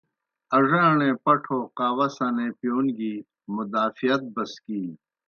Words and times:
اڙاݨے 0.57 1.09
پٹھو 1.23 1.59
قہوہ 1.77 2.07
سنے 2.15 2.47
پِیون 2.57 2.85
گیْ 2.97 3.13
مدافعت 3.55 4.21
بسکینیْ۔ 4.33 4.95